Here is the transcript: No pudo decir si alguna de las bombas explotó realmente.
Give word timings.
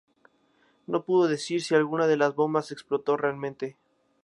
No 0.87 1.05
pudo 1.05 1.27
decir 1.27 1.61
si 1.61 1.75
alguna 1.75 2.07
de 2.07 2.17
las 2.17 2.33
bombas 2.33 2.71
explotó 2.71 3.17
realmente. 3.17 3.77